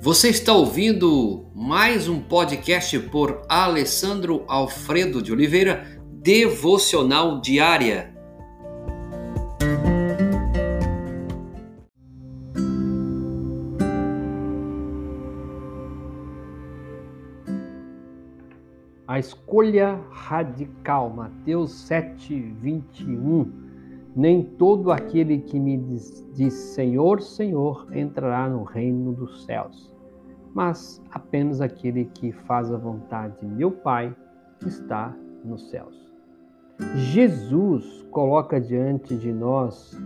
Você 0.00 0.28
está 0.28 0.52
ouvindo 0.52 1.50
mais 1.52 2.08
um 2.08 2.20
podcast 2.20 2.96
por 3.10 3.42
Alessandro 3.48 4.44
Alfredo 4.46 5.20
de 5.20 5.32
Oliveira, 5.32 6.00
Devocional 6.22 7.40
Diária. 7.40 8.14
A 19.04 19.18
escolha 19.18 19.98
radical, 20.12 21.10
Mateus 21.10 21.72
7, 21.72 22.40
21 22.62 23.67
nem 24.18 24.42
todo 24.42 24.90
aquele 24.90 25.38
que 25.38 25.60
me 25.60 25.76
diz, 25.76 26.28
diz, 26.34 26.52
Senhor, 26.52 27.22
Senhor 27.22 27.86
entrará 27.92 28.48
no 28.48 28.64
reino 28.64 29.12
dos 29.12 29.44
céus, 29.44 29.94
mas 30.52 31.00
apenas 31.12 31.60
aquele 31.60 32.06
que 32.06 32.32
faz 32.32 32.68
a 32.72 32.76
vontade 32.76 33.38
de 33.40 33.46
meu 33.46 33.70
Pai 33.70 34.12
que 34.58 34.66
está 34.66 35.16
nos 35.44 35.70
céus. 35.70 36.12
Jesus 36.96 38.04
coloca 38.10 38.60
diante 38.60 39.14
de 39.16 39.32
nós, 39.32 39.96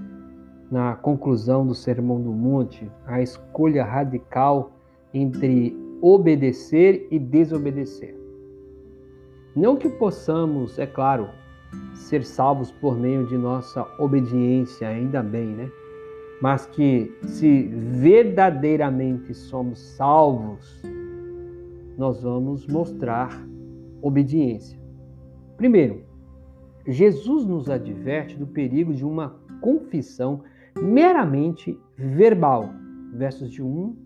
na 0.70 0.94
conclusão 0.94 1.66
do 1.66 1.74
Sermão 1.74 2.20
do 2.20 2.32
Monte, 2.32 2.92
a 3.06 3.22
escolha 3.22 3.82
radical 3.82 4.72
entre 5.14 5.74
obedecer 6.02 7.08
e 7.10 7.18
desobedecer. 7.18 8.14
Não 9.56 9.74
que 9.74 9.88
possamos, 9.88 10.78
é 10.78 10.86
claro, 10.86 11.30
ser 11.94 12.24
salvos 12.24 12.70
por 12.70 12.98
meio 12.98 13.26
de 13.26 13.36
nossa 13.36 13.86
obediência, 13.98 14.88
ainda 14.88 15.22
bem, 15.22 15.46
né? 15.46 15.70
Mas 16.40 16.66
que 16.66 17.12
se 17.22 17.68
verdadeiramente 17.68 19.32
somos 19.32 19.78
salvos, 19.96 20.82
nós 21.96 22.22
vamos 22.22 22.66
mostrar 22.66 23.30
obediência. 24.00 24.78
Primeiro, 25.56 26.02
Jesus 26.86 27.44
nos 27.44 27.70
adverte 27.70 28.36
do 28.36 28.46
perigo 28.46 28.92
de 28.92 29.04
uma 29.04 29.36
confissão 29.60 30.42
meramente 30.76 31.78
verbal. 31.96 32.70
Versos 33.12 33.50
de 33.50 33.62
1, 33.62 33.96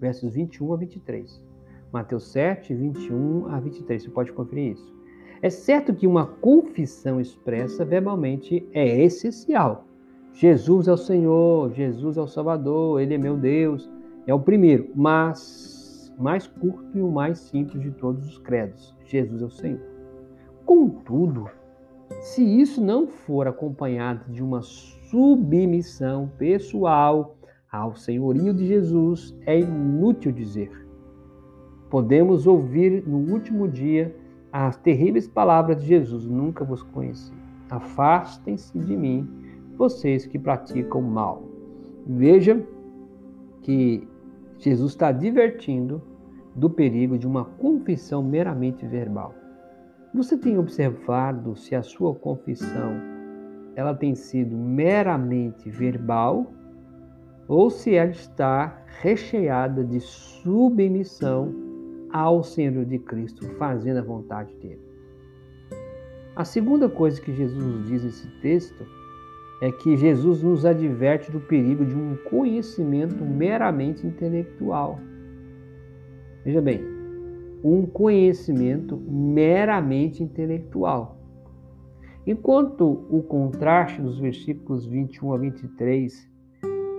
versos 0.00 0.32
21 0.32 0.72
a 0.72 0.76
23. 0.76 1.44
Mateus 1.92 2.32
7, 2.32 2.74
21 2.74 3.46
a 3.48 3.60
23. 3.60 4.02
Você 4.02 4.10
pode 4.10 4.32
conferir 4.32 4.72
isso. 4.72 4.95
É 5.42 5.50
certo 5.50 5.94
que 5.94 6.06
uma 6.06 6.26
confissão 6.26 7.20
expressa 7.20 7.84
verbalmente 7.84 8.66
é 8.72 9.02
essencial. 9.02 9.84
Jesus 10.32 10.88
é 10.88 10.92
o 10.92 10.96
Senhor, 10.96 11.72
Jesus 11.72 12.16
é 12.16 12.20
o 12.20 12.26
Salvador, 12.26 13.00
Ele 13.00 13.14
é 13.14 13.18
meu 13.18 13.36
Deus, 13.36 13.90
é 14.26 14.34
o 14.34 14.40
primeiro, 14.40 14.90
mas 14.94 16.12
mais 16.18 16.46
curto 16.46 16.96
e 16.96 17.00
o 17.00 17.10
mais 17.10 17.38
simples 17.38 17.82
de 17.82 17.90
todos 17.92 18.26
os 18.26 18.38
credos: 18.38 18.94
Jesus 19.04 19.42
é 19.42 19.44
o 19.44 19.50
Senhor. 19.50 19.80
Contudo, 20.64 21.48
se 22.20 22.42
isso 22.42 22.82
não 22.82 23.06
for 23.06 23.46
acompanhado 23.46 24.30
de 24.30 24.42
uma 24.42 24.62
submissão 24.62 26.30
pessoal 26.38 27.36
ao 27.70 27.94
senhorio 27.94 28.52
de 28.54 28.66
Jesus, 28.66 29.36
é 29.46 29.58
inútil 29.58 30.32
dizer. 30.32 30.70
Podemos 31.90 32.46
ouvir 32.46 33.06
no 33.06 33.32
último 33.32 33.68
dia 33.68 34.14
as 34.64 34.76
terríveis 34.78 35.28
palavras 35.28 35.82
de 35.82 35.86
Jesus: 35.86 36.26
Nunca 36.26 36.64
vos 36.64 36.82
conheci. 36.82 37.32
Afastem-se 37.68 38.78
de 38.78 38.96
mim, 38.96 39.28
vocês 39.76 40.24
que 40.24 40.38
praticam 40.38 41.02
mal. 41.02 41.42
Veja 42.06 42.64
que 43.60 44.08
Jesus 44.58 44.92
está 44.92 45.12
divertindo 45.12 46.00
do 46.54 46.70
perigo 46.70 47.18
de 47.18 47.26
uma 47.26 47.44
confissão 47.44 48.22
meramente 48.22 48.86
verbal. 48.86 49.34
Você 50.14 50.38
tem 50.38 50.56
observado 50.58 51.54
se 51.54 51.74
a 51.74 51.82
sua 51.82 52.14
confissão 52.14 52.94
ela 53.74 53.94
tem 53.94 54.14
sido 54.14 54.56
meramente 54.56 55.68
verbal 55.68 56.46
ou 57.46 57.68
se 57.68 57.94
ela 57.94 58.10
está 58.10 58.78
recheada 59.02 59.84
de 59.84 60.00
submissão 60.00 61.65
ao 62.12 62.42
Senhor 62.42 62.84
de 62.84 62.98
Cristo, 62.98 63.46
fazendo 63.56 63.98
a 63.98 64.02
vontade 64.02 64.54
dele. 64.56 64.80
A 66.34 66.44
segunda 66.44 66.88
coisa 66.88 67.20
que 67.20 67.32
Jesus 67.32 67.64
nos 67.64 67.88
diz 67.88 68.04
nesse 68.04 68.28
texto 68.40 68.84
é 69.62 69.72
que 69.72 69.96
Jesus 69.96 70.42
nos 70.42 70.66
adverte 70.66 71.32
do 71.32 71.40
perigo 71.40 71.84
de 71.84 71.94
um 71.94 72.16
conhecimento 72.28 73.24
meramente 73.24 74.06
intelectual. 74.06 75.00
Veja 76.44 76.60
bem, 76.60 76.80
um 77.64 77.86
conhecimento 77.86 78.96
meramente 78.96 80.22
intelectual. 80.22 81.18
Enquanto 82.26 83.06
o 83.10 83.22
contraste 83.22 84.02
dos 84.02 84.18
versículos 84.18 84.84
21 84.84 85.32
a 85.32 85.38
23 85.38 86.30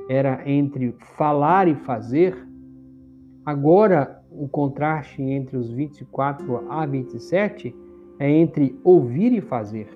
era 0.09 0.49
entre 0.49 0.95
falar 1.15 1.67
e 1.67 1.75
fazer, 1.75 2.35
agora 3.45 4.23
o 4.37 4.47
contraste 4.47 5.21
entre 5.21 5.57
os 5.57 5.69
24 5.69 6.69
a 6.69 6.85
27 6.85 7.75
é 8.19 8.29
entre 8.29 8.79
ouvir 8.83 9.33
e 9.33 9.41
fazer. 9.41 9.87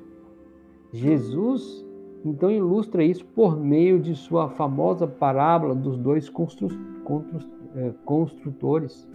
Jesus 0.91 1.85
então 2.23 2.51
ilustra 2.51 3.03
isso 3.03 3.25
por 3.25 3.57
meio 3.57 3.99
de 3.99 4.15
sua 4.15 4.49
famosa 4.49 5.07
parábola 5.07 5.73
dos 5.73 5.97
dois 5.97 6.29
constru 6.29 6.69
constru 7.03 7.39
é, 7.75 7.91
construtores. 8.05 9.07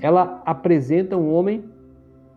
Ela 0.00 0.42
apresenta 0.46 1.16
um 1.16 1.32
homem 1.32 1.64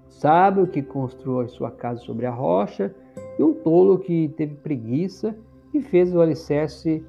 sábio 0.07 0.67
que 0.67 0.81
construiu 0.81 1.47
sua 1.47 1.71
casa 1.71 1.99
sobre 2.01 2.25
a 2.25 2.31
rocha 2.31 2.93
e 3.37 3.43
um 3.43 3.53
tolo 3.53 3.99
que 3.99 4.29
teve 4.29 4.55
preguiça 4.55 5.35
e 5.73 5.81
fez 5.81 6.13
o 6.13 6.19
alicerce 6.19 7.05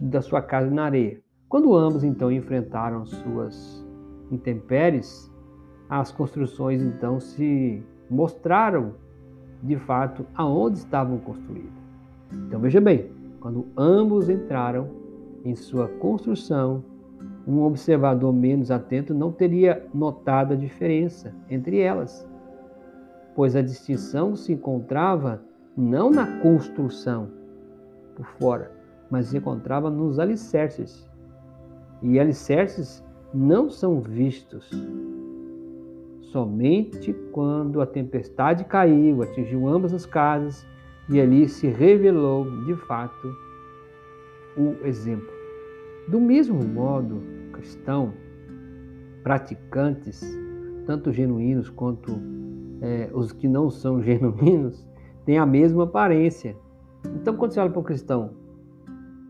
da 0.00 0.22
sua 0.22 0.40
casa 0.40 0.70
na 0.70 0.84
areia. 0.84 1.20
Quando 1.48 1.74
ambos 1.74 2.04
então 2.04 2.30
enfrentaram 2.30 3.04
suas 3.04 3.83
intempéries, 4.30 5.30
as 5.88 6.10
construções 6.10 6.82
então 6.82 7.20
se 7.20 7.82
mostraram 8.10 8.94
de 9.62 9.76
fato 9.76 10.26
aonde 10.34 10.78
estavam 10.78 11.18
construídas. 11.18 11.72
Então 12.32 12.60
veja 12.60 12.80
bem, 12.80 13.10
quando 13.40 13.66
ambos 13.76 14.28
entraram 14.28 14.88
em 15.44 15.54
sua 15.54 15.88
construção, 15.88 16.82
um 17.46 17.62
observador 17.62 18.32
menos 18.32 18.70
atento 18.70 19.12
não 19.12 19.30
teria 19.30 19.86
notado 19.92 20.54
a 20.54 20.56
diferença 20.56 21.34
entre 21.50 21.78
elas, 21.78 22.26
pois 23.36 23.54
a 23.54 23.60
distinção 23.60 24.34
se 24.34 24.52
encontrava 24.52 25.42
não 25.76 26.10
na 26.10 26.40
construção 26.40 27.28
por 28.16 28.24
fora, 28.38 28.72
mas 29.10 29.26
se 29.26 29.36
encontrava 29.36 29.90
nos 29.90 30.18
alicerces. 30.18 31.06
E 32.00 32.18
alicerces 32.18 33.03
não 33.34 33.68
são 33.68 34.00
vistos. 34.00 34.70
Somente 36.22 37.12
quando 37.32 37.80
a 37.80 37.86
tempestade 37.86 38.64
caiu, 38.64 39.22
atingiu 39.22 39.68
ambas 39.68 39.92
as 39.92 40.06
casas 40.06 40.64
e 41.10 41.20
ali 41.20 41.48
se 41.48 41.66
revelou 41.66 42.64
de 42.64 42.74
fato 42.76 43.36
o 44.56 44.86
exemplo. 44.86 45.28
Do 46.08 46.20
mesmo 46.20 46.62
modo, 46.62 47.20
cristão, 47.52 48.14
praticantes, 49.22 50.22
tanto 50.86 51.12
genuínos 51.12 51.68
quanto 51.70 52.20
é, 52.80 53.10
os 53.12 53.32
que 53.32 53.48
não 53.48 53.68
são 53.68 54.00
genuínos, 54.02 54.86
têm 55.24 55.38
a 55.38 55.46
mesma 55.46 55.84
aparência. 55.84 56.56
Então, 57.16 57.36
quando 57.36 57.52
você 57.52 57.60
olha 57.60 57.70
para 57.70 57.80
o 57.80 57.84
cristão, 57.84 58.32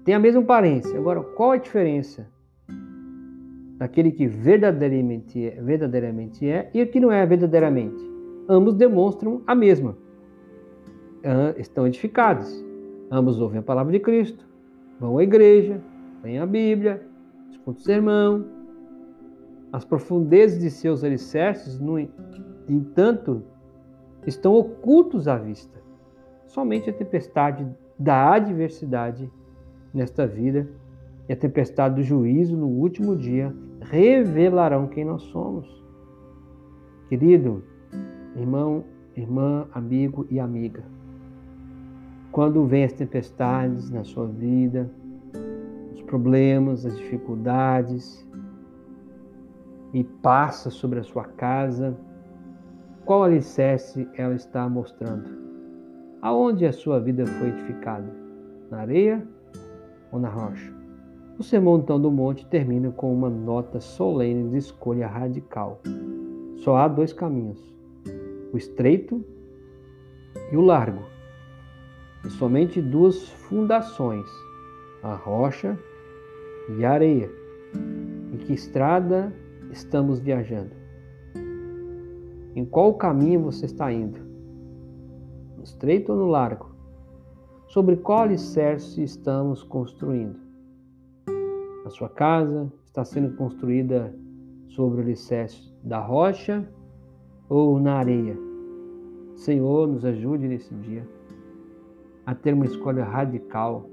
tem 0.04 0.14
a 0.14 0.18
mesma 0.18 0.42
aparência. 0.42 0.98
Agora, 0.98 1.22
qual 1.22 1.52
a 1.52 1.56
diferença 1.56 2.28
daquele 3.84 4.10
que 4.10 4.26
verdadeiramente 4.26 5.46
é, 5.46 5.60
verdadeiramente 5.60 6.48
é 6.48 6.70
e 6.72 6.82
o 6.82 6.86
que 6.86 6.98
não 6.98 7.12
é 7.12 7.26
verdadeiramente. 7.26 8.02
Ambos 8.48 8.72
demonstram 8.72 9.42
a 9.46 9.54
mesma. 9.54 9.94
Estão 11.58 11.86
edificados. 11.86 12.64
Ambos 13.10 13.42
ouvem 13.42 13.58
a 13.58 13.62
palavra 13.62 13.92
de 13.92 14.00
Cristo, 14.00 14.48
vão 14.98 15.18
à 15.18 15.22
igreja, 15.22 15.78
leem 16.22 16.38
a 16.38 16.46
Bíblia, 16.46 17.02
escutam 17.50 17.74
o 17.74 17.84
sermão. 17.84 18.46
As 19.70 19.84
profundezas 19.84 20.60
de 20.60 20.70
seus 20.70 21.04
alicerces, 21.04 21.78
no 21.78 21.98
entanto, 22.66 23.42
estão 24.26 24.54
ocultos 24.54 25.28
à 25.28 25.36
vista. 25.36 25.78
Somente 26.46 26.88
a 26.88 26.92
tempestade 26.92 27.66
da 27.98 28.32
adversidade 28.32 29.30
nesta 29.92 30.26
vida 30.26 30.66
e 31.28 31.32
a 31.32 31.36
tempestade 31.36 31.96
do 31.96 32.02
juízo 32.02 32.56
no 32.56 32.66
último 32.66 33.16
dia 33.16 33.54
revelarão 33.80 34.86
quem 34.86 35.04
nós 35.04 35.22
somos. 35.24 35.66
Querido, 37.08 37.62
irmão, 38.36 38.84
irmã, 39.16 39.66
amigo 39.72 40.26
e 40.30 40.40
amiga, 40.40 40.82
quando 42.32 42.66
vem 42.66 42.84
as 42.84 42.92
tempestades 42.92 43.90
na 43.90 44.04
sua 44.04 44.26
vida, 44.26 44.90
os 45.94 46.02
problemas, 46.02 46.84
as 46.84 46.96
dificuldades, 46.96 48.26
e 49.92 50.02
passa 50.02 50.70
sobre 50.70 50.98
a 50.98 51.04
sua 51.04 51.24
casa, 51.24 51.96
qual 53.04 53.22
alicerce 53.22 54.08
ela 54.14 54.34
está 54.34 54.68
mostrando? 54.68 55.30
Aonde 56.20 56.66
a 56.66 56.72
sua 56.72 56.98
vida 56.98 57.24
foi 57.24 57.48
edificada? 57.48 58.10
Na 58.70 58.78
areia 58.78 59.24
ou 60.10 60.18
na 60.18 60.28
rocha? 60.28 60.83
O 61.36 61.42
Sermão 61.42 61.78
então 61.78 62.00
do 62.00 62.12
Monte 62.12 62.46
termina 62.46 62.92
com 62.92 63.12
uma 63.12 63.28
nota 63.28 63.80
solene 63.80 64.50
de 64.50 64.56
escolha 64.58 65.08
radical. 65.08 65.80
Só 66.58 66.76
há 66.76 66.86
dois 66.86 67.12
caminhos: 67.12 67.58
o 68.52 68.56
estreito 68.56 69.24
e 70.52 70.56
o 70.56 70.60
largo. 70.60 71.02
E 72.24 72.30
somente 72.30 72.80
duas 72.80 73.28
fundações, 73.28 74.26
a 75.02 75.16
rocha 75.16 75.76
e 76.78 76.84
a 76.84 76.92
areia. 76.92 77.28
Em 78.32 78.36
que 78.38 78.52
estrada 78.52 79.34
estamos 79.72 80.20
viajando? 80.20 80.70
Em 82.54 82.64
qual 82.64 82.94
caminho 82.94 83.40
você 83.40 83.66
está 83.66 83.92
indo? 83.92 84.20
No 85.56 85.64
estreito 85.64 86.12
ou 86.12 86.18
no 86.18 86.26
largo? 86.26 86.70
Sobre 87.66 87.96
qual 87.96 88.20
alicerce 88.20 89.02
estamos 89.02 89.64
construindo? 89.64 90.43
A 91.84 91.90
sua 91.90 92.08
casa 92.08 92.72
está 92.86 93.04
sendo 93.04 93.36
construída 93.36 94.14
sobre 94.68 95.00
o 95.00 95.04
alicerce 95.04 95.70
da 95.82 96.00
rocha 96.00 96.66
ou 97.48 97.78
na 97.78 97.96
areia? 97.96 98.36
Senhor, 99.34 99.86
nos 99.86 100.04
ajude 100.04 100.48
nesse 100.48 100.74
dia 100.76 101.06
a 102.24 102.34
ter 102.34 102.54
uma 102.54 102.64
escolha 102.64 103.04
radical 103.04 103.90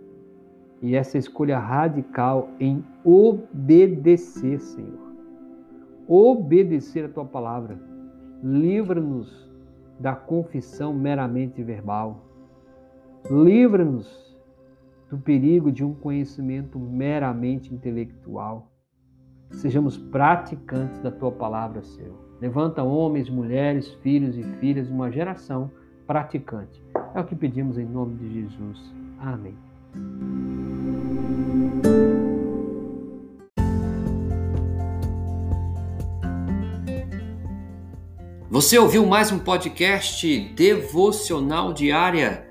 e 0.82 0.96
essa 0.96 1.18
escolha 1.18 1.60
radical 1.60 2.50
em 2.60 2.84
obedecer, 3.04 4.60
Senhor. 4.60 5.12
Obedecer 6.08 7.06
a 7.06 7.10
tua 7.10 7.26
palavra. 7.26 7.78
Livra-nos 8.42 9.52
da 10.00 10.16
confissão 10.16 10.94
meramente 10.94 11.62
verbal. 11.62 12.26
Livra-nos 13.30 14.31
do 15.12 15.18
perigo 15.18 15.70
de 15.70 15.84
um 15.84 15.94
conhecimento 15.94 16.80
meramente 16.80 17.74
intelectual. 17.74 18.72
Sejamos 19.52 19.98
praticantes 19.98 21.00
da 21.00 21.12
tua 21.12 21.30
palavra, 21.30 21.84
Senhor. 21.84 22.18
Levanta 22.40 22.82
homens, 22.82 23.30
mulheres, 23.30 23.94
filhos 23.96 24.38
e 24.38 24.44
filhas 24.62 24.90
uma 24.90 25.12
geração 25.12 25.70
praticante. 26.08 26.82
É 27.14 27.20
o 27.20 27.26
que 27.26 27.36
pedimos 27.36 27.78
em 27.78 27.86
nome 27.86 28.16
de 28.16 28.34
Jesus. 28.34 28.96
Amém. 29.20 29.54
Você 38.50 38.78
ouviu 38.78 39.06
mais 39.06 39.30
um 39.30 39.40
podcast 39.40 40.40
devocional 40.56 41.74
diária? 41.74 42.51